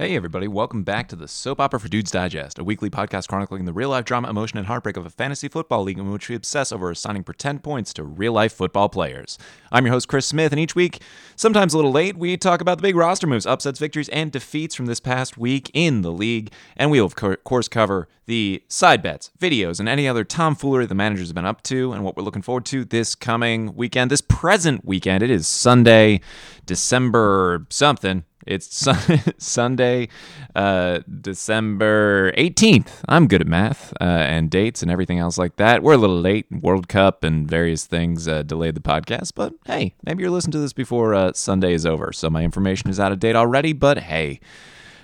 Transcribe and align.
Hey, 0.00 0.14
everybody, 0.14 0.46
welcome 0.46 0.84
back 0.84 1.08
to 1.08 1.16
the 1.16 1.26
Soap 1.26 1.58
Opera 1.58 1.80
for 1.80 1.88
Dudes 1.88 2.12
Digest, 2.12 2.60
a 2.60 2.62
weekly 2.62 2.88
podcast 2.88 3.26
chronicling 3.26 3.64
the 3.64 3.72
real 3.72 3.88
life 3.88 4.04
drama, 4.04 4.30
emotion, 4.30 4.56
and 4.56 4.68
heartbreak 4.68 4.96
of 4.96 5.04
a 5.04 5.10
fantasy 5.10 5.48
football 5.48 5.82
league 5.82 5.98
in 5.98 6.12
which 6.12 6.28
we 6.28 6.36
obsess 6.36 6.70
over 6.70 6.88
assigning 6.92 7.24
pretend 7.24 7.64
points 7.64 7.92
to 7.94 8.04
real 8.04 8.32
life 8.32 8.52
football 8.52 8.88
players. 8.88 9.38
I'm 9.72 9.84
your 9.84 9.94
host, 9.94 10.06
Chris 10.06 10.28
Smith, 10.28 10.52
and 10.52 10.60
each 10.60 10.76
week, 10.76 11.02
sometimes 11.34 11.74
a 11.74 11.76
little 11.78 11.90
late, 11.90 12.16
we 12.16 12.36
talk 12.36 12.60
about 12.60 12.78
the 12.78 12.82
big 12.82 12.94
roster 12.94 13.26
moves, 13.26 13.44
upsets, 13.44 13.80
victories, 13.80 14.08
and 14.10 14.30
defeats 14.30 14.76
from 14.76 14.86
this 14.86 15.00
past 15.00 15.36
week 15.36 15.68
in 15.74 16.02
the 16.02 16.12
league. 16.12 16.52
And 16.76 16.92
we'll, 16.92 17.04
of 17.04 17.16
course, 17.16 17.66
cover 17.66 18.06
the 18.26 18.62
side 18.68 19.02
bets, 19.02 19.32
videos, 19.40 19.80
and 19.80 19.88
any 19.88 20.06
other 20.06 20.22
tomfoolery 20.22 20.86
the 20.86 20.94
managers 20.94 21.28
have 21.28 21.34
been 21.34 21.46
up 21.46 21.62
to 21.62 21.92
and 21.92 22.04
what 22.04 22.14
we're 22.14 22.22
looking 22.22 22.42
forward 22.42 22.66
to 22.66 22.84
this 22.84 23.14
coming 23.14 23.74
weekend, 23.74 24.10
this 24.10 24.20
present 24.20 24.84
weekend. 24.84 25.24
It 25.24 25.30
is 25.30 25.48
Sunday, 25.48 26.20
December 26.68 27.66
something. 27.70 28.24
It's 28.46 28.74
sun- 28.74 29.22
Sunday, 29.38 30.08
uh, 30.54 31.00
December 31.20 32.32
18th. 32.32 33.02
I'm 33.08 33.26
good 33.26 33.40
at 33.40 33.46
math 33.46 33.92
uh, 34.00 34.04
and 34.04 34.50
dates 34.50 34.82
and 34.82 34.90
everything 34.90 35.18
else 35.18 35.38
like 35.38 35.56
that. 35.56 35.82
We're 35.82 35.94
a 35.94 35.98
little 35.98 36.20
late. 36.20 36.46
World 36.50 36.88
Cup 36.88 37.24
and 37.24 37.48
various 37.48 37.86
things 37.86 38.28
uh, 38.28 38.42
delayed 38.42 38.74
the 38.74 38.80
podcast, 38.80 39.32
but 39.34 39.54
hey, 39.66 39.94
maybe 40.04 40.22
you're 40.22 40.30
listening 40.30 40.52
to 40.52 40.60
this 40.60 40.72
before 40.74 41.14
uh, 41.14 41.32
Sunday 41.32 41.72
is 41.72 41.84
over. 41.86 42.12
So 42.12 42.28
my 42.30 42.42
information 42.44 42.90
is 42.90 43.00
out 43.00 43.12
of 43.12 43.18
date 43.18 43.34
already, 43.34 43.72
but 43.72 43.98
hey. 43.98 44.40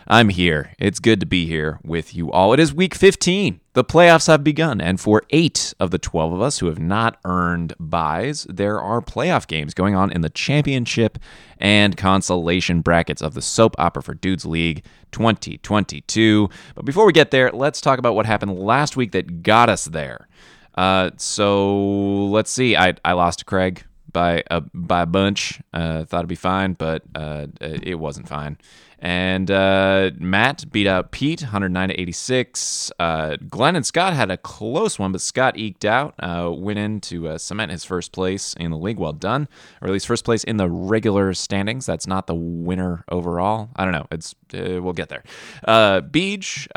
I'm 0.07 0.29
here. 0.29 0.73
It's 0.79 0.99
good 0.99 1.21
to 1.21 1.27
be 1.27 1.47
here 1.47 1.81
with 1.83 2.15
you 2.15 2.31
all. 2.31 2.53
It 2.53 2.61
is 2.61 2.75
week 2.75 2.95
15. 2.95 3.61
The 3.73 3.85
playoffs 3.85 4.27
have 4.27 4.45
begun, 4.45 4.81
and 4.81 5.01
for 5.01 5.23
eight 5.31 5.73
of 5.81 5.91
the 5.91 5.99
12 5.99 6.35
of 6.35 6.43
us 6.43 6.59
who 6.59 6.67
have 6.67 6.79
not 6.79 7.19
earned 7.25 7.75
byes, 7.81 8.45
there 8.45 8.79
are 8.79 9.01
playoff 9.01 9.47
games 9.47 9.73
going 9.73 9.95
on 9.95 10.13
in 10.13 10.21
the 10.21 10.29
championship 10.29 11.19
and 11.59 11.97
consolation 11.97 12.83
brackets 12.83 13.23
of 13.23 13.33
the 13.33 13.41
Soap 13.41 13.75
Opera 13.79 14.03
for 14.03 14.15
Dudes 14.15 14.45
League 14.45 14.85
2022. 15.13 16.51
But 16.75 16.85
before 16.85 17.07
we 17.07 17.13
get 17.13 17.31
there, 17.31 17.51
let's 17.51 17.81
talk 17.81 17.99
about 17.99 18.15
what 18.15 18.27
happened 18.27 18.59
last 18.59 18.97
week 18.99 19.13
that 19.13 19.43
got 19.43 19.71
us 19.71 19.87
there. 19.87 20.29
Uh, 20.75 21.11
so 21.17 22.27
let's 22.27 22.51
see. 22.51 22.77
I, 22.77 22.95
I 23.05 23.13
lost 23.13 23.39
to 23.39 23.45
Craig 23.47 23.85
by 24.13 24.43
a 24.51 24.61
by 24.61 25.03
a 25.03 25.07
bunch. 25.07 25.61
Uh, 25.73 26.05
thought 26.05 26.19
it'd 26.19 26.29
be 26.29 26.35
fine, 26.35 26.75
but 26.75 27.03
uh, 27.15 27.47
it 27.61 27.99
wasn't 27.99 28.29
fine. 28.29 28.59
And 28.99 29.51
uh, 29.51 30.13
Matt 30.19 30.71
beat 30.71 30.87
out 30.87 31.11
Pete, 31.11 31.43
109 31.43 31.89
to 31.89 32.01
86. 32.01 32.93
Uh, 32.99 33.37
Glenn 33.49 33.77
and 33.77 33.85
Scott 33.85 34.15
had 34.15 34.31
a 34.31 34.37
close 34.37 34.99
one, 34.99 35.13
but 35.13 35.21
Scott 35.21 35.59
eked 35.59 35.85
out, 35.85 36.15
uh, 36.19 36.51
went 36.51 36.79
in 36.79 37.01
to 37.03 37.29
uh, 37.29 37.39
cement 37.39 37.71
his 37.71 37.85
first 37.85 38.13
place 38.13 38.55
in 38.55 38.71
the 38.71 38.79
league. 38.79 38.99
Well 38.99 39.13
done, 39.13 39.49
or 39.81 39.89
at 39.89 39.93
least 39.93 40.07
first 40.07 40.25
place 40.25 40.45
in 40.45 40.57
the 40.57 40.69
regular 40.69 41.35
standings. 41.35 41.87
That's 41.87 42.07
not 42.07 42.27
the 42.27 42.35
winner 42.35 43.05
overall. 43.11 43.71
I 43.77 43.85
don't 43.85 43.93
know. 43.93 44.07
It's 44.11 44.35
uh, 44.55 44.81
we'll 44.83 44.93
get 44.93 45.09
there. 45.09 45.25
Uh, 45.65 46.01
Beej 46.01 46.69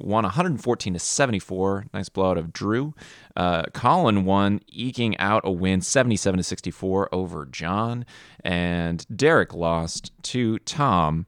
won 0.00 0.24
114 0.24 0.92
to 0.92 0.98
74. 0.98 1.86
Nice 1.92 2.08
blowout 2.08 2.38
of 2.38 2.52
Drew. 2.52 2.94
Colin 3.72 4.24
won, 4.24 4.60
eking 4.68 5.16
out 5.18 5.42
a 5.44 5.50
win, 5.50 5.80
77 5.80 6.38
to 6.38 6.44
64 6.44 7.08
over 7.12 7.46
John, 7.46 8.04
and 8.44 9.06
Derek 9.16 9.54
lost 9.54 10.12
to 10.24 10.58
Tom 10.60 11.26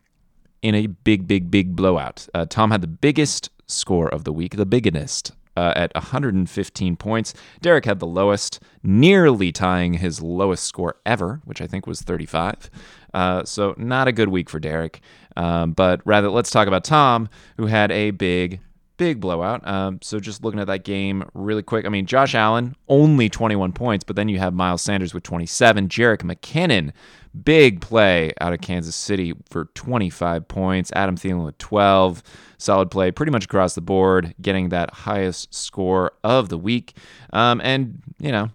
in 0.62 0.74
a 0.74 0.86
big, 0.86 1.26
big, 1.26 1.50
big 1.50 1.76
blowout. 1.76 2.26
Uh, 2.32 2.46
Tom 2.48 2.70
had 2.70 2.80
the 2.80 2.86
biggest 2.86 3.50
score 3.66 4.08
of 4.08 4.24
the 4.24 4.32
week, 4.32 4.56
the 4.56 4.66
biggest. 4.66 5.32
Uh, 5.54 5.70
at 5.76 5.94
115 5.94 6.96
points. 6.96 7.34
Derek 7.60 7.84
had 7.84 7.98
the 7.98 8.06
lowest, 8.06 8.58
nearly 8.82 9.52
tying 9.52 9.92
his 9.92 10.22
lowest 10.22 10.64
score 10.64 10.96
ever, 11.04 11.42
which 11.44 11.60
I 11.60 11.66
think 11.66 11.86
was 11.86 12.00
35. 12.00 12.70
Uh, 13.12 13.44
so, 13.44 13.74
not 13.76 14.08
a 14.08 14.12
good 14.12 14.30
week 14.30 14.48
for 14.48 14.58
Derek. 14.58 15.02
Um, 15.36 15.72
but 15.72 16.00
rather, 16.06 16.30
let's 16.30 16.50
talk 16.50 16.68
about 16.68 16.84
Tom, 16.84 17.28
who 17.58 17.66
had 17.66 17.92
a 17.92 18.12
big, 18.12 18.60
big 18.96 19.20
blowout. 19.20 19.66
Um, 19.68 19.98
so, 20.00 20.20
just 20.20 20.42
looking 20.42 20.58
at 20.58 20.68
that 20.68 20.84
game 20.84 21.22
really 21.34 21.62
quick, 21.62 21.84
I 21.84 21.90
mean, 21.90 22.06
Josh 22.06 22.34
Allen, 22.34 22.74
only 22.88 23.28
21 23.28 23.72
points, 23.72 24.04
but 24.04 24.16
then 24.16 24.30
you 24.30 24.38
have 24.38 24.54
Miles 24.54 24.80
Sanders 24.80 25.12
with 25.12 25.22
27, 25.22 25.88
Jerick 25.88 26.22
McKinnon 26.22 26.92
Big 27.44 27.80
play 27.80 28.32
out 28.40 28.52
of 28.52 28.60
Kansas 28.60 28.94
City 28.94 29.32
for 29.48 29.66
25 29.74 30.48
points. 30.48 30.92
Adam 30.94 31.16
Thielen 31.16 31.44
with 31.44 31.58
12. 31.58 32.22
Solid 32.58 32.90
play 32.90 33.10
pretty 33.10 33.32
much 33.32 33.44
across 33.44 33.74
the 33.74 33.80
board, 33.80 34.34
getting 34.40 34.68
that 34.68 34.92
highest 34.92 35.54
score 35.54 36.12
of 36.22 36.48
the 36.48 36.58
week. 36.58 36.96
Um, 37.32 37.60
and, 37.64 38.02
you 38.18 38.30
know, 38.30 38.50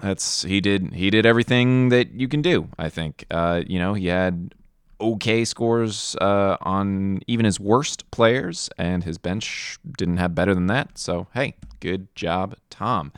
that's 0.00 0.42
he 0.42 0.60
did 0.60 0.92
he 0.94 1.10
did 1.10 1.24
everything 1.26 1.88
that 1.88 2.12
you 2.12 2.28
can 2.28 2.42
do, 2.42 2.68
I 2.78 2.88
think. 2.88 3.24
Uh, 3.30 3.62
you 3.66 3.78
know, 3.78 3.94
he 3.94 4.06
had 4.06 4.54
okay 5.00 5.44
scores 5.44 6.16
uh, 6.20 6.56
on 6.60 7.20
even 7.26 7.44
his 7.44 7.58
worst 7.60 8.10
players, 8.10 8.68
and 8.78 9.04
his 9.04 9.18
bench 9.18 9.78
didn't 9.96 10.18
have 10.18 10.34
better 10.34 10.54
than 10.54 10.66
that. 10.66 10.98
So, 10.98 11.28
hey, 11.34 11.54
good 11.80 12.14
job, 12.14 12.56
Tom. 12.70 13.12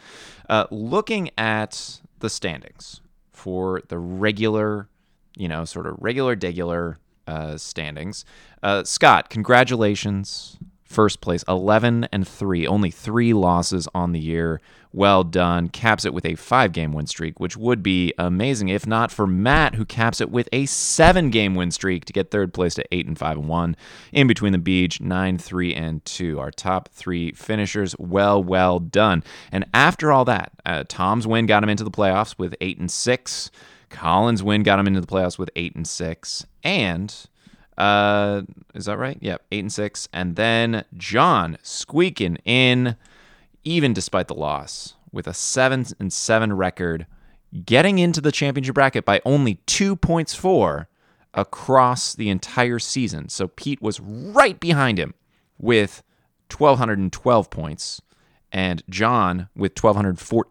Uh, 0.48 0.66
looking 0.70 1.30
at 1.36 2.00
the 2.20 2.30
standings, 2.30 3.00
for 3.38 3.80
the 3.88 3.98
regular, 3.98 4.88
you 5.36 5.48
know, 5.48 5.64
sort 5.64 5.86
of 5.86 5.96
regular, 6.00 6.34
degular 6.34 6.96
uh, 7.28 7.56
standings. 7.56 8.24
Uh, 8.62 8.82
Scott, 8.82 9.30
congratulations. 9.30 10.58
First 10.88 11.20
place, 11.20 11.44
11 11.46 12.08
and 12.10 12.26
3, 12.26 12.66
only 12.66 12.90
three 12.90 13.34
losses 13.34 13.86
on 13.94 14.12
the 14.12 14.20
year. 14.20 14.58
Well 14.90 15.22
done. 15.22 15.68
Caps 15.68 16.06
it 16.06 16.14
with 16.14 16.24
a 16.24 16.34
five 16.34 16.72
game 16.72 16.92
win 16.92 17.06
streak, 17.06 17.38
which 17.38 17.58
would 17.58 17.82
be 17.82 18.14
amazing 18.16 18.70
if 18.70 18.86
not 18.86 19.12
for 19.12 19.26
Matt, 19.26 19.74
who 19.74 19.84
caps 19.84 20.18
it 20.22 20.30
with 20.30 20.48
a 20.50 20.64
seven 20.64 21.28
game 21.28 21.54
win 21.54 21.70
streak 21.70 22.06
to 22.06 22.12
get 22.14 22.30
third 22.30 22.54
place 22.54 22.74
to 22.76 22.84
8 22.90 23.06
and 23.06 23.18
5 23.18 23.36
and 23.36 23.48
1. 23.48 23.76
In 24.12 24.26
between 24.26 24.52
the 24.52 24.58
Beej, 24.58 24.98
9 24.98 25.36
3 25.36 25.74
and 25.74 26.02
2. 26.06 26.40
Our 26.40 26.50
top 26.50 26.88
three 26.88 27.32
finishers. 27.32 27.94
Well, 27.98 28.42
well 28.42 28.78
done. 28.78 29.22
And 29.52 29.66
after 29.74 30.10
all 30.10 30.24
that, 30.24 30.52
uh, 30.64 30.84
Tom's 30.88 31.26
win 31.26 31.44
got 31.44 31.62
him 31.62 31.68
into 31.68 31.84
the 31.84 31.90
playoffs 31.90 32.38
with 32.38 32.54
8 32.62 32.78
and 32.78 32.90
6. 32.90 33.50
Colin's 33.90 34.42
win 34.42 34.62
got 34.62 34.78
him 34.78 34.86
into 34.86 35.02
the 35.02 35.06
playoffs 35.06 35.38
with 35.38 35.50
8 35.54 35.76
and 35.76 35.86
6. 35.86 36.46
And 36.64 37.14
uh, 37.78 38.42
is 38.74 38.86
that 38.86 38.98
right? 38.98 39.16
Yep, 39.20 39.42
eight 39.52 39.60
and 39.60 39.72
six. 39.72 40.08
And 40.12 40.36
then 40.36 40.84
John 40.96 41.56
squeaking 41.62 42.38
in, 42.44 42.96
even 43.64 43.92
despite 43.92 44.28
the 44.28 44.34
loss, 44.34 44.94
with 45.12 45.26
a 45.26 45.34
seven 45.34 45.86
and 46.00 46.12
seven 46.12 46.52
record, 46.54 47.06
getting 47.64 47.98
into 47.98 48.20
the 48.20 48.32
championship 48.32 48.74
bracket 48.74 49.04
by 49.04 49.22
only 49.24 49.60
two 49.66 49.96
points 49.96 50.34
for 50.34 50.88
across 51.32 52.14
the 52.14 52.28
entire 52.28 52.80
season. 52.80 53.28
So 53.28 53.48
Pete 53.48 53.80
was 53.80 54.00
right 54.00 54.58
behind 54.58 54.98
him 54.98 55.14
with 55.56 56.02
1,212 56.56 57.50
points 57.50 58.02
and 58.50 58.82
John 58.90 59.48
with 59.54 59.72
1,214 59.82 60.50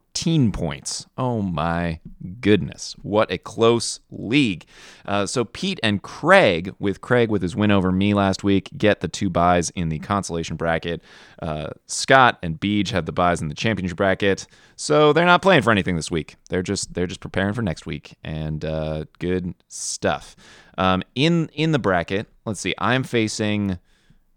points. 0.52 1.06
Oh 1.18 1.42
my 1.42 2.00
goodness. 2.42 2.96
What 3.02 3.32
a 3.32 3.38
close 3.38 4.00
league. 4.10 4.66
Uh, 5.06 5.26
so 5.26 5.46
Pete 5.46 5.80
and 5.84 6.02
Craig, 6.02 6.74
with 6.80 7.02
Craig 7.02 7.30
with 7.30 7.42
his 7.42 7.56
win 7.56 7.72
over 7.72 7.92
me 7.92 8.14
last 8.14 8.44
week, 8.44 8.70
get 8.78 9.02
the 9.02 9.08
two 9.08 9.30
byes 9.30 9.70
in 9.72 9.90
the 9.90 10.00
consolation 10.00 10.56
bracket. 10.56 11.02
Uh, 11.42 11.70
Scott 11.86 12.40
and 12.42 12.60
Beej 12.60 12.90
have 12.90 13.06
the 13.06 13.12
byes 13.12 13.42
in 13.42 13.48
the 13.48 13.56
championship 13.56 13.98
bracket. 13.98 14.48
So 14.76 15.14
they're 15.14 15.26
not 15.26 15.42
playing 15.42 15.62
for 15.62 15.72
anything 15.72 15.96
this 15.96 16.12
week. 16.12 16.36
They're 16.50 16.64
just 16.64 16.94
they're 16.94 17.08
just 17.08 17.22
preparing 17.22 17.54
for 17.54 17.62
next 17.62 17.86
week. 17.86 18.16
And 18.24 18.66
uh, 18.66 19.06
good 19.20 19.54
stuff. 19.68 20.36
Um, 20.78 21.04
in 21.16 21.50
in 21.54 21.72
the 21.72 21.80
bracket, 21.80 22.28
let's 22.46 22.60
see. 22.60 22.74
I'm 22.78 23.04
facing 23.04 23.80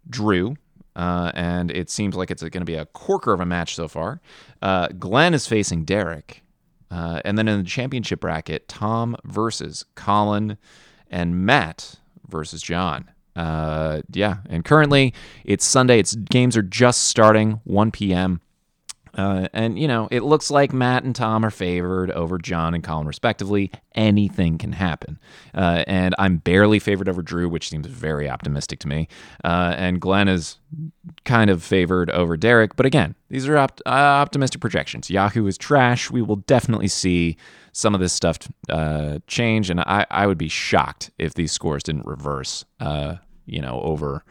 Drew 0.09 0.57
uh, 0.97 1.31
and 1.35 1.71
it 1.71 1.91
seems 1.91 2.17
like 2.17 2.31
it's 2.31 2.43
going 2.43 2.53
to 2.53 2.65
be 2.65 2.75
a 2.75 2.87
corker 2.87 3.33
of 3.33 3.41
a 3.41 3.47
match 3.47 3.75
so 3.75 3.89
far. 3.89 4.21
Uh, 4.61 4.89
Glenn 4.89 5.35
is 5.35 5.47
facing 5.47 5.85
Derek. 5.85 6.43
Uh, 6.91 7.21
and 7.25 7.39
then 7.39 7.47
in 7.47 7.59
the 7.59 7.69
championship 7.69 8.21
bracket, 8.21 8.67
Tom 8.67 9.17
versus 9.25 9.85
Colin 9.95 10.59
and 11.09 11.47
Matt 11.47 11.97
versus 12.29 12.63
John. 12.63 13.11
Uh, 13.37 14.03
yeah, 14.13 14.39
and 14.49 14.65
currently 14.65 15.15
it's 15.45 15.65
Sunday. 15.65 16.01
It's 16.01 16.17
games 16.17 16.57
are 16.57 16.63
just 16.63 17.05
starting, 17.05 17.61
1 17.65 17.93
p.m. 17.93 18.41
Uh, 19.15 19.49
and, 19.53 19.79
you 19.79 19.89
know, 19.89 20.09
it 20.11 20.23
looks 20.23 20.51
like 20.51 20.73
Matt 20.73 21.05
and 21.05 21.15
Tom 21.15 21.45
are 21.45 21.51
favored 21.51 22.11
over 22.13 22.39
John 22.39 22.75
and 22.75 22.85
Colin, 22.85 23.07
respectively. 23.07 23.71
Anything 23.95 24.59
can 24.59 24.73
happen. 24.73 25.19
Uh, 25.55 25.85
and 25.87 26.15
I'm 26.19 26.37
barely 26.39 26.79
favored 26.79 27.09
over 27.09 27.23
Drew, 27.23 27.49
which 27.49 27.69
seems 27.69 27.87
very 27.87 28.29
optimistic 28.29 28.79
to 28.81 28.89
me. 28.89 29.09
Uh, 29.45 29.75
and 29.77 30.01
Glenn 30.01 30.29
is 30.29 30.59
kind 31.25 31.51
of 31.51 31.63
favored 31.63 32.11
over 32.11 32.37
Derek. 32.37 32.77
But 32.77 32.87
again, 32.87 33.15
these 33.29 33.49
are 33.49 33.59
op- 33.59 33.81
uh, 33.87 33.89
optimistic 33.89 34.61
projections. 34.61 35.11
Yahoo 35.11 35.47
is 35.47 35.59
trash. 35.59 36.11
We 36.11 36.23
will 36.23 36.37
definitely 36.37 36.89
see 36.89 37.37
some 37.73 37.95
of 37.95 38.01
this 38.01 38.13
stuff 38.13 38.39
uh, 38.69 39.19
change. 39.27 39.71
And 39.71 39.81
I, 39.81 40.07
I 40.11 40.27
would 40.27 40.39
be 40.39 40.49
shocked 40.49 41.11
if 41.19 41.35
these 41.35 41.53
scores 41.53 41.83
didn't 41.83 42.07
reverse, 42.07 42.65
you 43.51 43.61
know, 43.61 43.81
over 43.83 44.25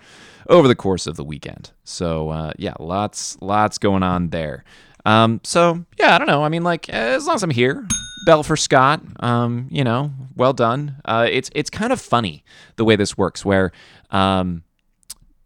over 0.50 0.68
the 0.68 0.76
course 0.76 1.08
of 1.08 1.16
the 1.16 1.24
weekend. 1.24 1.72
So 1.84 2.30
uh, 2.30 2.52
yeah, 2.58 2.74
lots 2.80 3.38
lots 3.42 3.78
going 3.78 4.04
on 4.04 4.30
there. 4.30 4.64
Um, 5.06 5.42
so 5.44 5.86
yeah, 5.98 6.16
I 6.16 6.18
don't 6.18 6.28
know. 6.28 6.44
I 6.44 6.50
mean, 6.50 6.64
like 6.64 6.90
as 6.90 7.26
long 7.26 7.36
as 7.36 7.44
I'm 7.44 7.50
here, 7.50 7.88
bell 8.26 8.44
for 8.44 8.58
Scott. 8.58 9.02
Um, 9.22 9.68
you 9.70 9.84
know, 9.84 10.12
well 10.36 10.54
done. 10.54 10.98
Uh, 11.06 11.28
it's 11.30 11.50
it's 11.54 11.70
kind 11.70 11.92
of 11.92 12.02
funny 12.02 12.44
the 12.76 12.86
way 12.86 12.96
this 12.96 13.18
works, 13.18 13.44
where 13.46 13.72
um, 14.12 14.64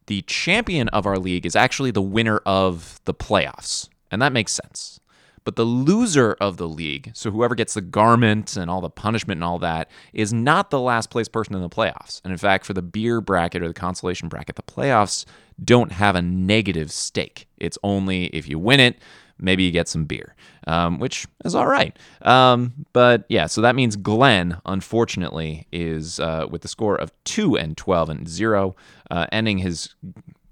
the 0.07 0.21
champion 0.23 0.89
of 0.89 1.05
our 1.05 1.17
league 1.17 1.45
is 1.45 1.55
actually 1.55 1.91
the 1.91 2.01
winner 2.01 2.39
of 2.45 2.99
the 3.05 3.13
playoffs, 3.13 3.89
and 4.11 4.21
that 4.21 4.33
makes 4.33 4.51
sense. 4.51 4.99
But 5.43 5.55
the 5.55 5.65
loser 5.65 6.33
of 6.39 6.57
the 6.57 6.67
league, 6.67 7.11
so 7.13 7.31
whoever 7.31 7.55
gets 7.55 7.73
the 7.73 7.81
garment 7.81 8.55
and 8.55 8.69
all 8.69 8.81
the 8.81 8.89
punishment 8.89 9.37
and 9.37 9.43
all 9.43 9.59
that, 9.59 9.89
is 10.13 10.33
not 10.33 10.69
the 10.69 10.79
last 10.79 11.09
place 11.09 11.27
person 11.27 11.55
in 11.55 11.61
the 11.61 11.69
playoffs. 11.69 12.21
And 12.23 12.31
in 12.31 12.37
fact, 12.37 12.65
for 12.65 12.73
the 12.73 12.81
beer 12.81 13.21
bracket 13.21 13.61
or 13.61 13.67
the 13.67 13.73
consolation 13.73 14.29
bracket, 14.29 14.55
the 14.55 14.63
playoffs 14.63 15.25
don't 15.63 15.91
have 15.91 16.15
a 16.15 16.21
negative 16.21 16.91
stake. 16.91 17.47
It's 17.57 17.77
only 17.83 18.25
if 18.27 18.47
you 18.47 18.57
win 18.57 18.79
it, 18.79 18.97
maybe 19.39 19.63
you 19.63 19.71
get 19.71 19.87
some 19.87 20.05
beer, 20.05 20.35
um, 20.67 20.99
which 20.99 21.27
is 21.45 21.55
all 21.55 21.67
right. 21.67 21.97
Um, 22.21 22.85
but 22.93 23.25
yeah, 23.29 23.47
so 23.47 23.61
that 23.61 23.75
means 23.75 23.95
Glenn, 23.95 24.59
unfortunately, 24.65 25.67
is 25.71 26.19
uh, 26.19 26.47
with 26.49 26.61
the 26.61 26.67
score 26.67 26.95
of 26.95 27.11
2 27.25 27.57
and 27.57 27.75
12 27.77 28.09
and 28.09 28.27
0, 28.27 28.75
uh, 29.11 29.27
ending 29.31 29.59
his 29.59 29.95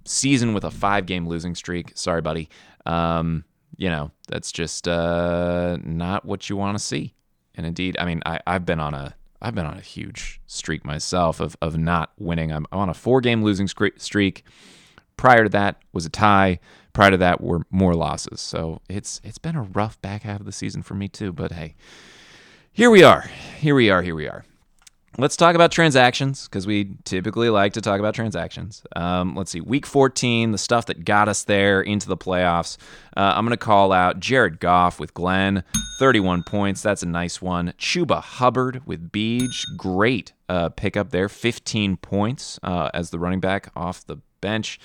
season 0.06 0.54
with 0.54 0.64
a 0.64 0.72
five 0.72 1.06
game 1.06 1.28
losing 1.28 1.56
streak. 1.56 1.92
Sorry, 1.96 2.22
buddy. 2.22 2.50
Um, 2.86 3.46
you 3.82 3.90
know, 3.90 4.12
that's 4.28 4.52
just 4.52 4.88
uh, 4.88 5.76
not 5.84 6.24
what 6.24 6.52
you 6.52 6.56
want 6.56 6.78
to 6.78 6.84
see. 6.84 7.16
And 7.56 7.66
indeed, 7.66 7.98
I 7.98 8.06
mean, 8.06 8.22
I, 8.28 8.40
I've 8.46 8.64
been 8.64 8.80
on 8.80 8.94
a 8.94 9.16
I've 9.42 9.56
been 9.56 9.66
on 9.66 9.80
a 9.80 9.82
huge 9.82 10.40
streak 10.46 10.86
myself 10.86 11.40
of, 11.40 11.58
of 11.64 11.80
not 11.80 12.12
winning. 12.20 12.52
I'm, 12.52 12.68
I'm 12.72 12.78
on 12.78 12.90
a 12.90 12.94
four 12.94 13.22
game 13.22 13.44
losing 13.44 13.68
streak. 13.68 14.44
Prior 15.18 15.46
to 15.46 15.50
that 15.50 15.82
was 15.94 16.06
a 16.06 16.12
tie. 16.12 16.60
Prior 16.94 17.10
to 17.10 17.18
that 17.18 17.42
were 17.42 17.66
more 17.72 17.96
losses. 17.96 18.40
So 18.40 18.82
it's 18.88 19.20
it's 19.24 19.40
been 19.40 19.56
a 19.56 19.64
rough 19.64 20.00
back 20.00 20.22
half 20.22 20.42
of 20.42 20.46
the 20.46 20.52
season 20.52 20.84
for 20.84 20.94
me 20.94 21.08
too. 21.08 21.34
But 21.34 21.54
hey, 21.54 21.74
here 22.72 22.92
we 22.92 23.02
are. 23.02 23.32
Here 23.58 23.74
we 23.74 23.90
are. 23.90 24.04
Here 24.04 24.16
we 24.16 24.28
are. 24.28 24.46
Let's 25.18 25.36
talk 25.36 25.56
about 25.56 25.74
transactions 25.74 26.48
because 26.48 26.66
we 26.66 26.96
typically 27.04 27.50
like 27.50 27.74
to 27.74 27.82
talk 27.82 28.00
about 28.00 28.16
transactions. 28.16 28.82
Um, 28.96 29.36
let's 29.36 29.52
see, 29.52 29.60
week 29.60 29.86
14, 29.86 30.52
the 30.54 30.58
stuff 30.58 30.86
that 30.86 31.04
got 31.04 31.28
us 31.28 31.44
there 31.44 31.82
into 31.82 32.08
the 32.08 32.16
playoffs. 32.16 32.78
Uh, 33.18 33.34
I'm 33.36 33.46
going 33.46 33.52
to 33.52 33.58
call 33.58 33.92
out 33.92 34.22
Jared 34.22 34.62
Goff 34.62 35.02
with 35.02 35.14
Glenn, 35.14 35.66
31 36.00 36.44
points. 36.44 36.82
That's 36.82 37.04
a 37.04 37.08
nice 37.08 37.42
one. 37.42 37.74
Chuba 37.78 38.22
Hubbard 38.22 38.84
with 38.86 39.12
Beej, 39.12 39.64
great 39.76 40.32
uh, 40.48 40.70
pickup 40.70 41.10
there, 41.10 41.28
15 41.28 41.98
points 41.98 42.58
uh, 42.64 42.90
as 42.94 43.10
the 43.10 43.20
running 43.20 43.42
back 43.42 43.70
off 43.76 44.06
the 44.06 44.18
bench. 44.40 44.80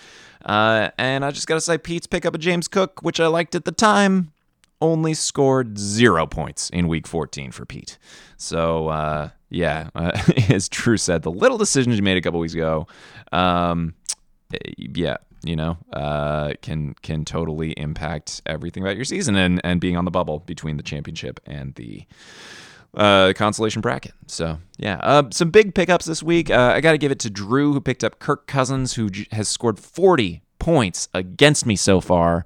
Uh, 0.45 0.91
and 0.99 1.25
I 1.25 1.31
just 1.31 1.47
got 1.47 1.55
to 1.55 1.61
say, 1.61 1.79
Pete's 1.79 2.09
pickup 2.09 2.35
of 2.35 2.41
James 2.41 2.67
Cook, 2.67 3.01
which 3.03 3.21
I 3.21 3.29
liked 3.29 3.55
at 3.55 3.65
the 3.65 3.73
time, 3.73 4.33
only 4.81 5.15
scored 5.15 5.79
zero 5.79 6.27
points 6.27 6.71
in 6.71 6.89
week 6.89 7.07
14 7.07 7.53
for 7.53 7.65
Pete. 7.65 7.99
So, 8.37 8.89
uh, 8.89 9.31
yeah, 9.49 9.91
uh, 9.95 10.13
as 10.49 10.69
Drew 10.69 10.97
said, 10.97 11.23
the 11.23 11.31
little 11.31 11.59
decisions 11.59 11.97
you 11.97 12.03
made 12.03 12.17
a 12.17 12.21
couple 12.21 12.41
weeks 12.41 12.55
ago, 12.55 12.87
um, 13.33 13.95
yeah, 14.77 15.17
you 15.45 15.57
know, 15.57 15.77
uh, 15.93 16.53
can 16.63 16.95
can 17.03 17.25
totally 17.25 17.73
impact 17.73 18.43
everything 18.47 18.83
about 18.83 18.97
your 18.97 19.05
season 19.05 19.37
and 19.37 19.61
and 19.65 19.81
being 19.81 19.97
on 19.97 20.05
the 20.05 20.11
bubble 20.11 20.41
between 20.41 20.77
the 20.77 20.83
championship 20.83 21.41
and 21.47 21.75
the 21.77 22.05
uh, 22.97 23.33
consolation 23.37 23.81
bracket. 23.83 24.13
So 24.27 24.59
yeah, 24.79 24.99
uh, 25.03 25.25
some 25.31 25.51
big 25.51 25.75
pickups 25.75 26.07
this 26.07 26.23
week. 26.23 26.51
Uh, 26.51 26.73
I 26.75 26.81
got 26.81 26.93
to 26.93 26.99
give 26.99 27.13
it 27.13 27.19
to 27.21 27.31
Drew 27.31 27.73
who 27.73 27.81
picked 27.81 28.05
up 28.05 28.19
Kirk 28.19 28.47
Cousins, 28.47 28.95
who 28.95 29.11
j- 29.11 29.27
has 29.33 29.49
scored 29.49 29.79
40 29.79 30.43
points 30.59 31.09
against 31.15 31.67
me 31.67 31.77
so 31.77 32.01
far. 32.01 32.45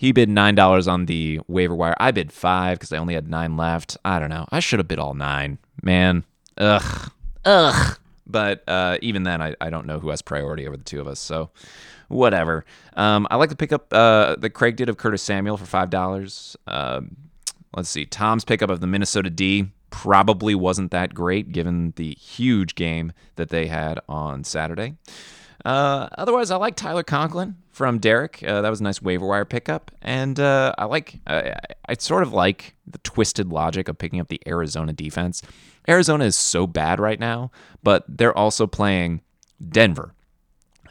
He 0.00 0.12
bid 0.12 0.30
nine 0.30 0.54
dollars 0.54 0.88
on 0.88 1.04
the 1.04 1.40
waiver 1.46 1.74
wire. 1.74 1.94
I 2.00 2.10
bid 2.10 2.32
five 2.32 2.78
because 2.78 2.90
I 2.90 2.96
only 2.96 3.12
had 3.12 3.28
nine 3.28 3.58
left. 3.58 3.98
I 4.02 4.18
don't 4.18 4.30
know. 4.30 4.46
I 4.50 4.58
should 4.58 4.78
have 4.78 4.88
bid 4.88 4.98
all 4.98 5.12
nine. 5.12 5.58
Man, 5.82 6.24
ugh, 6.56 7.12
ugh. 7.44 7.98
But 8.26 8.64
uh, 8.66 8.96
even 9.02 9.24
then, 9.24 9.42
I, 9.42 9.54
I 9.60 9.68
don't 9.68 9.84
know 9.84 9.98
who 9.98 10.08
has 10.08 10.22
priority 10.22 10.66
over 10.66 10.78
the 10.78 10.84
two 10.84 11.02
of 11.02 11.06
us. 11.06 11.20
So 11.20 11.50
whatever. 12.08 12.64
Um, 12.94 13.26
I 13.30 13.36
like 13.36 13.50
to 13.50 13.56
pick 13.56 13.74
up 13.74 13.92
uh, 13.92 14.36
that 14.36 14.54
Craig 14.54 14.76
did 14.76 14.88
of 14.88 14.96
Curtis 14.96 15.22
Samuel 15.22 15.58
for 15.58 15.66
five 15.66 15.90
dollars. 15.90 16.56
Uh, 16.66 17.02
let's 17.76 17.90
see. 17.90 18.06
Tom's 18.06 18.46
pickup 18.46 18.70
of 18.70 18.80
the 18.80 18.86
Minnesota 18.86 19.28
D 19.28 19.66
probably 19.90 20.54
wasn't 20.54 20.92
that 20.92 21.12
great 21.12 21.52
given 21.52 21.92
the 21.96 22.14
huge 22.14 22.74
game 22.74 23.12
that 23.36 23.50
they 23.50 23.66
had 23.66 24.00
on 24.08 24.44
Saturday. 24.44 24.94
Uh, 25.62 26.08
otherwise, 26.16 26.50
I 26.50 26.56
like 26.56 26.74
Tyler 26.74 27.02
Conklin 27.02 27.56
from 27.70 27.98
Derek. 27.98 28.42
Uh, 28.42 28.60
that 28.62 28.70
was 28.70 28.80
a 28.80 28.84
nice 28.84 29.00
waiver 29.00 29.26
wire 29.26 29.44
pickup, 29.44 29.90
and 30.02 30.38
uh, 30.38 30.74
I 30.78 30.84
like 30.84 31.20
I, 31.26 31.54
I 31.88 31.94
sort 31.98 32.22
of 32.22 32.32
like 32.32 32.74
the 32.86 32.98
twisted 32.98 33.48
logic 33.48 33.88
of 33.88 33.98
picking 33.98 34.20
up 34.20 34.28
the 34.28 34.40
Arizona 34.46 34.92
defense. 34.92 35.42
Arizona 35.88 36.24
is 36.24 36.36
so 36.36 36.66
bad 36.66 37.00
right 37.00 37.18
now, 37.18 37.50
but 37.82 38.04
they're 38.08 38.36
also 38.36 38.66
playing 38.66 39.22
Denver. 39.66 40.14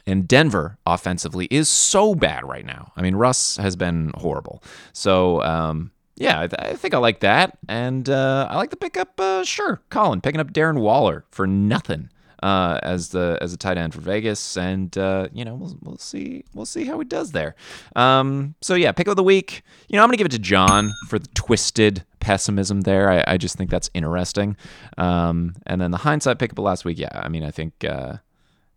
And 0.06 0.26
Denver 0.26 0.78
offensively 0.86 1.46
is 1.50 1.68
so 1.68 2.14
bad 2.14 2.44
right 2.44 2.64
now. 2.64 2.92
I 2.96 3.02
mean, 3.02 3.14
Russ 3.14 3.56
has 3.58 3.76
been 3.76 4.12
horrible. 4.16 4.62
So, 4.92 5.42
um, 5.42 5.92
yeah, 6.16 6.40
I, 6.40 6.46
th- 6.48 6.60
I, 6.60 6.74
think 6.74 6.94
I 6.94 6.98
like 6.98 7.20
that. 7.20 7.58
And 7.68 8.08
uh, 8.08 8.48
I 8.50 8.56
like 8.56 8.70
the 8.70 8.76
pickup, 8.76 9.20
uh, 9.20 9.44
sure, 9.44 9.82
Colin, 9.90 10.20
picking 10.20 10.40
up 10.40 10.52
Darren 10.52 10.80
Waller 10.80 11.24
for 11.30 11.46
nothing 11.46 12.10
uh, 12.42 12.78
as 12.82 13.08
the 13.10 13.38
as 13.40 13.52
a 13.52 13.56
tight 13.56 13.78
end 13.78 13.94
for 13.94 14.00
Vegas, 14.00 14.56
and 14.56 14.96
uh, 14.96 15.28
you 15.32 15.44
know 15.44 15.54
we'll, 15.54 15.76
we'll 15.82 15.98
see 15.98 16.44
we'll 16.54 16.66
see 16.66 16.84
how 16.84 16.98
he 16.98 17.04
does 17.04 17.32
there. 17.32 17.54
Um, 17.96 18.54
so 18.60 18.74
yeah, 18.74 18.92
pick 18.92 19.08
of 19.08 19.16
the 19.16 19.22
week. 19.22 19.62
You 19.88 19.96
know 19.96 20.02
I'm 20.02 20.08
gonna 20.08 20.16
give 20.16 20.26
it 20.26 20.32
to 20.32 20.38
John 20.38 20.92
for 21.08 21.18
the 21.18 21.28
twisted 21.34 22.04
pessimism 22.20 22.82
there. 22.82 23.10
I, 23.10 23.24
I 23.26 23.36
just 23.36 23.56
think 23.56 23.70
that's 23.70 23.90
interesting. 23.94 24.56
Um, 24.98 25.54
and 25.66 25.80
then 25.80 25.90
the 25.90 25.98
hindsight 25.98 26.38
pick 26.38 26.52
of 26.52 26.58
last 26.58 26.84
week. 26.84 26.98
Yeah, 26.98 27.10
I 27.12 27.28
mean 27.28 27.44
I 27.44 27.50
think. 27.50 27.84
Uh, 27.84 28.16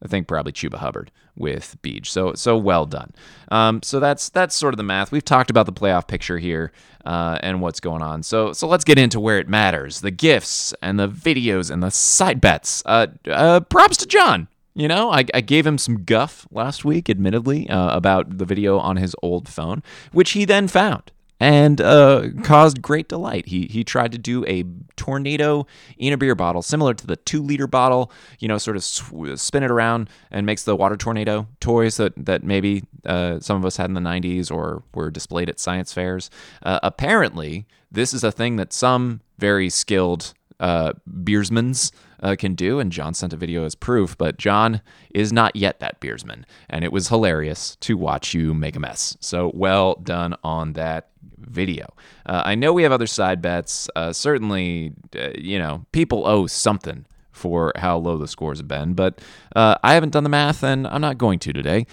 I 0.03 0.07
think 0.07 0.27
probably 0.27 0.51
Chuba 0.51 0.75
Hubbard 0.75 1.11
with 1.35 1.77
Beej. 1.81 2.07
So 2.07 2.33
so 2.33 2.57
well 2.57 2.85
done. 2.85 3.13
Um, 3.49 3.81
so 3.81 3.99
that's 3.99 4.29
that's 4.29 4.55
sort 4.55 4.73
of 4.73 4.77
the 4.77 4.83
math. 4.83 5.11
We've 5.11 5.23
talked 5.23 5.49
about 5.49 5.65
the 5.65 5.73
playoff 5.73 6.07
picture 6.07 6.37
here 6.37 6.71
uh, 7.05 7.39
and 7.41 7.61
what's 7.61 7.79
going 7.79 8.01
on. 8.01 8.23
So 8.23 8.53
so 8.53 8.67
let's 8.67 8.83
get 8.83 8.99
into 8.99 9.19
where 9.19 9.39
it 9.39 9.47
matters: 9.47 10.01
the 10.01 10.11
gifts 10.11 10.73
and 10.81 10.99
the 10.99 11.07
videos 11.07 11.71
and 11.71 11.81
the 11.81 11.91
side 11.91 12.41
bets. 12.41 12.83
Uh, 12.85 13.07
uh, 13.29 13.61
props 13.61 13.97
to 13.97 14.05
John. 14.05 14.47
You 14.75 14.87
know, 14.87 15.11
I, 15.11 15.23
I, 15.35 15.41
gave 15.41 15.67
him 15.67 15.77
some 15.77 16.03
guff 16.03 16.47
last 16.49 16.83
week, 16.83 17.07
admittedly, 17.07 17.69
uh, 17.69 17.95
about 17.95 18.39
the 18.39 18.45
video 18.45 18.79
on 18.79 18.95
his 18.95 19.15
old 19.21 19.47
phone, 19.47 19.83
which 20.11 20.31
he 20.31 20.45
then 20.45 20.67
found 20.67 21.11
and 21.39 21.81
uh, 21.81 22.29
caused 22.43 22.81
great 22.81 23.09
delight. 23.09 23.47
He 23.47 23.67
he 23.67 23.83
tried 23.83 24.11
to 24.13 24.17
do 24.17 24.45
a 24.45 24.63
tornado 24.95 25.65
in 25.97 26.13
a 26.13 26.17
beer 26.17 26.35
bottle, 26.35 26.61
similar 26.61 26.93
to 26.93 27.07
the 27.07 27.15
two 27.15 27.41
liter 27.41 27.67
bottle. 27.67 28.11
You 28.39 28.47
know, 28.47 28.57
sort 28.57 28.77
of 28.77 28.83
sw- 28.83 29.35
spin 29.35 29.63
it 29.63 29.71
around 29.71 30.09
and 30.31 30.45
makes 30.45 30.63
the 30.63 30.75
water 30.75 30.95
tornado 30.95 31.47
toys 31.59 31.97
that 31.97 32.13
that 32.25 32.43
maybe 32.43 32.83
uh, 33.05 33.39
some 33.39 33.57
of 33.57 33.65
us 33.65 33.77
had 33.77 33.89
in 33.89 33.93
the 33.93 34.01
'90s 34.01 34.51
or 34.51 34.83
were 34.93 35.11
displayed 35.11 35.49
at 35.49 35.59
science 35.59 35.91
fairs. 35.93 36.29
Uh, 36.61 36.79
apparently, 36.83 37.65
this 37.91 38.13
is 38.13 38.23
a 38.23 38.31
thing 38.31 38.55
that 38.55 38.73
some 38.73 39.21
very 39.37 39.69
skilled 39.69 40.33
uh, 40.59 40.93
beersmans 41.09 41.91
uh, 42.21 42.35
can 42.37 42.55
do, 42.55 42.79
and 42.79 42.91
John 42.91 43.13
sent 43.13 43.33
a 43.33 43.37
video 43.37 43.65
as 43.65 43.75
proof. 43.75 44.17
But 44.17 44.37
John 44.37 44.81
is 45.13 45.33
not 45.33 45.55
yet 45.55 45.79
that 45.79 45.99
beersman, 45.99 46.45
and 46.69 46.83
it 46.83 46.91
was 46.91 47.09
hilarious 47.09 47.75
to 47.81 47.97
watch 47.97 48.33
you 48.33 48.53
make 48.53 48.75
a 48.75 48.79
mess. 48.79 49.17
So 49.19 49.51
well 49.53 49.95
done 49.95 50.35
on 50.43 50.73
that 50.73 51.09
video. 51.37 51.93
Uh, 52.25 52.43
I 52.45 52.55
know 52.55 52.73
we 52.73 52.83
have 52.83 52.91
other 52.91 53.07
side 53.07 53.41
bets. 53.41 53.89
Uh, 53.95 54.13
certainly, 54.13 54.93
uh, 55.15 55.29
you 55.35 55.59
know, 55.59 55.85
people 55.91 56.25
owe 56.25 56.47
something 56.47 57.05
for 57.31 57.73
how 57.75 57.97
low 57.97 58.17
the 58.17 58.27
scores 58.27 58.59
have 58.59 58.67
been, 58.67 58.93
but 58.93 59.19
uh, 59.55 59.75
I 59.83 59.95
haven't 59.95 60.11
done 60.11 60.23
the 60.23 60.29
math 60.29 60.63
and 60.63 60.87
I'm 60.87 61.01
not 61.01 61.17
going 61.17 61.39
to 61.39 61.51
today. 61.51 61.87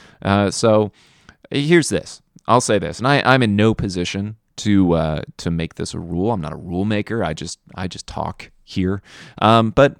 So 0.50 0.92
here's 1.50 1.88
this 1.88 2.20
I'll 2.46 2.60
say 2.60 2.78
this, 2.78 2.98
and 2.98 3.06
I, 3.06 3.22
I'm 3.24 3.42
in 3.42 3.56
no 3.56 3.74
position 3.74 4.36
to 4.60 4.92
uh, 4.94 5.22
to 5.38 5.50
make 5.50 5.74
this 5.74 5.94
a 5.94 5.98
rule. 5.98 6.32
I'm 6.32 6.40
not 6.40 6.52
a 6.52 6.56
rule 6.56 6.84
maker. 6.84 7.24
I 7.24 7.34
just 7.34 7.58
I 7.74 7.88
just 7.88 8.06
talk 8.06 8.50
here. 8.64 9.02
Um, 9.40 9.70
but 9.70 9.96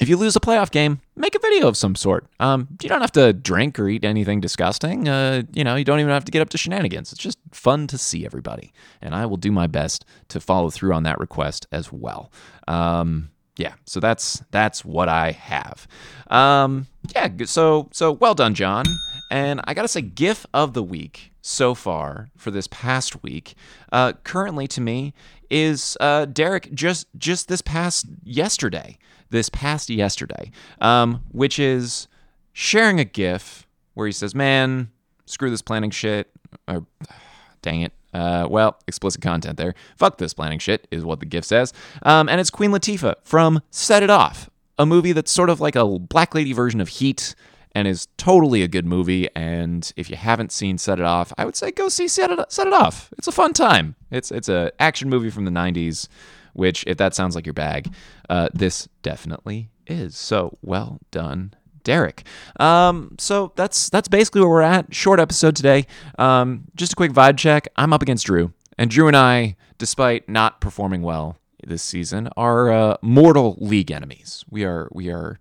if 0.00 0.08
you 0.08 0.16
lose 0.16 0.34
a 0.34 0.40
playoff 0.40 0.70
game, 0.70 1.00
make 1.14 1.34
a 1.34 1.38
video 1.38 1.68
of 1.68 1.76
some 1.76 1.94
sort. 1.94 2.26
Um, 2.40 2.68
you 2.82 2.88
don't 2.88 3.00
have 3.00 3.12
to 3.12 3.32
drink 3.32 3.78
or 3.78 3.88
eat 3.88 4.04
anything 4.04 4.40
disgusting. 4.40 5.08
Uh, 5.08 5.42
you 5.52 5.62
know, 5.62 5.76
you 5.76 5.84
don't 5.84 6.00
even 6.00 6.10
have 6.10 6.24
to 6.24 6.32
get 6.32 6.42
up 6.42 6.48
to 6.50 6.58
shenanigans. 6.58 7.12
It's 7.12 7.22
just 7.22 7.38
fun 7.52 7.86
to 7.88 7.98
see 7.98 8.26
everybody, 8.26 8.72
and 9.00 9.14
I 9.14 9.26
will 9.26 9.36
do 9.36 9.52
my 9.52 9.66
best 9.66 10.04
to 10.28 10.40
follow 10.40 10.70
through 10.70 10.94
on 10.94 11.04
that 11.04 11.20
request 11.20 11.66
as 11.70 11.92
well. 11.92 12.32
Um, 12.66 13.30
yeah, 13.56 13.74
so 13.86 14.00
that's 14.00 14.42
that's 14.50 14.84
what 14.84 15.08
I 15.08 15.30
have. 15.30 15.86
Um, 16.28 16.88
yeah, 17.14 17.28
so 17.44 17.88
so 17.92 18.12
well 18.12 18.34
done, 18.34 18.54
John. 18.54 18.84
And 19.30 19.60
I 19.64 19.74
gotta 19.74 19.88
say, 19.88 20.02
GIF 20.02 20.46
of 20.54 20.74
the 20.74 20.82
week 20.82 21.32
so 21.40 21.74
far 21.74 22.28
for 22.36 22.50
this 22.50 22.68
past 22.68 23.22
week, 23.22 23.54
uh, 23.92 24.12
currently 24.24 24.66
to 24.68 24.80
me 24.80 25.12
is 25.50 25.96
uh, 26.00 26.24
Derek 26.26 26.72
just 26.72 27.06
just 27.18 27.48
this 27.48 27.60
past 27.60 28.06
yesterday 28.22 28.98
this 29.34 29.48
past 29.48 29.90
yesterday, 29.90 30.50
um, 30.80 31.22
which 31.32 31.58
is 31.58 32.06
sharing 32.52 33.00
a 33.00 33.04
GIF 33.04 33.66
where 33.94 34.06
he 34.06 34.12
says, 34.12 34.34
"Man, 34.34 34.90
screw 35.26 35.50
this 35.50 35.60
planning 35.60 35.90
shit," 35.90 36.30
or 36.68 36.86
"Dang 37.62 37.82
it." 37.82 37.92
Uh, 38.12 38.46
well, 38.48 38.78
explicit 38.86 39.20
content 39.20 39.56
there. 39.56 39.74
Fuck 39.96 40.18
this 40.18 40.32
planning 40.32 40.60
shit 40.60 40.86
is 40.92 41.04
what 41.04 41.18
the 41.18 41.26
GIF 41.26 41.44
says. 41.44 41.72
Um, 42.02 42.28
and 42.28 42.40
it's 42.40 42.48
Queen 42.50 42.70
Latifah 42.70 43.16
from 43.24 43.60
Set 43.70 44.04
It 44.04 44.10
Off, 44.10 44.48
a 44.78 44.86
movie 44.86 45.10
that's 45.10 45.32
sort 45.32 45.50
of 45.50 45.60
like 45.60 45.74
a 45.74 45.84
Black 45.98 46.32
Lady 46.32 46.52
version 46.52 46.80
of 46.80 46.88
Heat 46.88 47.34
and 47.74 47.88
is 47.88 48.08
totally 48.16 48.62
a 48.62 48.68
good 48.68 48.86
movie. 48.86 49.28
And 49.34 49.92
if 49.96 50.08
you 50.08 50.16
haven't 50.16 50.52
seen 50.52 50.78
Set 50.78 50.98
It 50.98 51.04
Off, 51.04 51.32
I 51.36 51.44
would 51.44 51.56
say 51.56 51.70
go 51.70 51.88
see 51.88 52.08
Set 52.08 52.30
It, 52.30 52.52
Set 52.52 52.66
it 52.66 52.72
Off. 52.72 53.10
It's 53.18 53.28
a 53.28 53.32
fun 53.32 53.52
time. 53.52 53.96
It's 54.10 54.30
it's 54.30 54.48
a 54.48 54.72
action 54.80 55.08
movie 55.08 55.30
from 55.30 55.44
the 55.44 55.50
'90s, 55.50 56.08
which 56.52 56.84
if 56.86 56.96
that 56.98 57.14
sounds 57.14 57.34
like 57.34 57.46
your 57.46 57.54
bag, 57.54 57.92
uh, 58.30 58.48
this 58.54 58.88
definitely 59.02 59.70
is. 59.86 60.16
So 60.16 60.58
well 60.62 61.00
done. 61.10 61.54
Derek. 61.82 62.22
Um, 62.58 63.14
so 63.18 63.52
that's 63.56 63.90
that's 63.90 64.08
basically 64.08 64.40
where 64.40 64.50
we're 64.50 64.62
at. 64.62 64.94
Short 64.94 65.20
episode 65.20 65.54
today. 65.54 65.86
Um, 66.18 66.64
just 66.74 66.94
a 66.94 66.96
quick 66.96 67.12
vibe 67.12 67.36
check. 67.36 67.68
I'm 67.76 67.92
up 67.92 68.02
against 68.02 68.26
Drew, 68.26 68.52
and 68.78 68.90
Drew 68.90 69.06
and 69.06 69.16
I, 69.16 69.56
despite 69.78 70.28
not 70.28 70.60
performing 70.60 71.02
well 71.02 71.36
this 71.62 71.82
season, 71.82 72.30
are 72.36 72.72
uh, 72.72 72.96
mortal 73.02 73.56
league 73.60 73.90
enemies. 73.90 74.44
We 74.50 74.64
are 74.64 74.88
we 74.92 75.10
are 75.10 75.38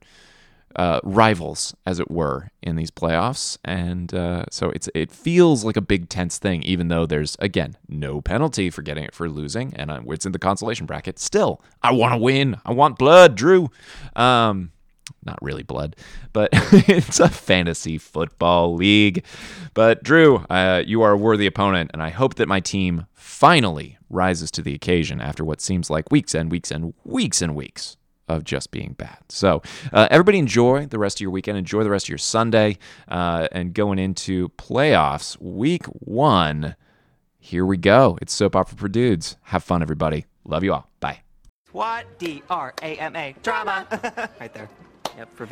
uh, 0.75 0.99
rivals, 1.03 1.75
as 1.85 1.99
it 1.99 2.09
were, 2.09 2.49
in 2.61 2.75
these 2.75 2.91
playoffs, 2.91 3.57
and 3.63 4.13
uh, 4.13 4.45
so 4.49 4.69
it's 4.71 4.89
it 4.95 5.11
feels 5.11 5.63
like 5.63 5.77
a 5.77 5.81
big 5.81 6.09
tense 6.09 6.37
thing, 6.37 6.63
even 6.63 6.87
though 6.87 7.05
there's 7.05 7.35
again 7.39 7.77
no 7.87 8.21
penalty 8.21 8.69
for 8.69 8.81
getting 8.81 9.03
it 9.03 9.13
for 9.13 9.29
losing, 9.29 9.73
and 9.75 9.91
it's 10.09 10.25
in 10.25 10.31
the 10.31 10.39
consolation 10.39 10.85
bracket. 10.85 11.19
Still, 11.19 11.61
I 11.81 11.91
want 11.91 12.13
to 12.13 12.17
win. 12.17 12.57
I 12.65 12.73
want 12.73 12.97
blood, 12.97 13.35
Drew. 13.35 13.69
Um, 14.15 14.71
not 15.25 15.37
really 15.41 15.63
blood, 15.63 15.95
but 16.31 16.49
it's 16.53 17.19
a 17.19 17.29
fantasy 17.29 17.97
football 17.97 18.75
league. 18.75 19.25
But 19.73 20.03
Drew, 20.03 20.37
uh, 20.49 20.83
you 20.85 21.01
are 21.01 21.11
a 21.11 21.17
worthy 21.17 21.45
opponent, 21.45 21.91
and 21.93 22.01
I 22.01 22.09
hope 22.09 22.35
that 22.35 22.47
my 22.47 22.59
team 22.59 23.05
finally 23.13 23.97
rises 24.09 24.51
to 24.51 24.61
the 24.61 24.75
occasion 24.75 25.19
after 25.19 25.43
what 25.43 25.61
seems 25.61 25.89
like 25.89 26.11
weeks 26.11 26.33
and 26.35 26.51
weeks 26.51 26.71
and 26.71 26.93
weeks 27.03 27.41
and 27.41 27.55
weeks 27.55 27.97
of 28.35 28.43
just 28.43 28.71
being 28.71 28.93
bad. 28.97 29.17
So, 29.29 29.61
uh, 29.91 30.07
everybody 30.11 30.37
enjoy 30.39 30.85
the 30.87 30.99
rest 30.99 31.17
of 31.17 31.21
your 31.21 31.31
weekend. 31.31 31.57
Enjoy 31.57 31.83
the 31.83 31.89
rest 31.89 32.05
of 32.05 32.09
your 32.09 32.17
Sunday. 32.17 32.77
Uh, 33.07 33.47
and 33.51 33.73
going 33.73 33.99
into 33.99 34.49
playoffs, 34.49 35.39
week 35.41 35.85
one, 35.85 36.75
here 37.39 37.65
we 37.65 37.77
go. 37.77 38.17
It's 38.21 38.33
Soap 38.33 38.55
Opera 38.55 38.77
for 38.77 38.87
Dudes. 38.87 39.37
Have 39.43 39.63
fun, 39.63 39.81
everybody. 39.81 40.25
Love 40.45 40.63
you 40.63 40.73
all. 40.73 40.89
Bye. 40.99 41.21
What? 41.71 42.19
D 42.19 42.43
R 42.49 42.73
A 42.81 42.95
M 42.95 43.15
A. 43.15 43.35
Drama. 43.43 43.87
right 44.39 44.53
there. 44.53 44.69
Yep, 45.17 45.35
for 45.35 45.45